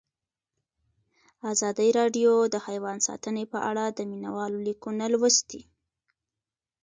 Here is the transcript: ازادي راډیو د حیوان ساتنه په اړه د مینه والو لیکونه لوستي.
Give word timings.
ازادي 1.51 1.89
راډیو 1.99 2.31
د 2.53 2.55
حیوان 2.67 2.97
ساتنه 3.07 3.43
په 3.53 3.59
اړه 3.69 3.85
د 3.89 3.99
مینه 4.09 4.31
والو 4.37 4.59
لیکونه 4.67 5.05
لوستي. 5.13 5.61